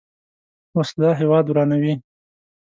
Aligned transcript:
وسله 0.77 1.09
هیواد 1.19 1.45
ورانوي 1.47 1.93